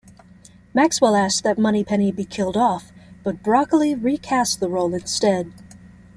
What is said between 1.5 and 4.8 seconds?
Moneypenny be killed off, but Broccoli re-cast the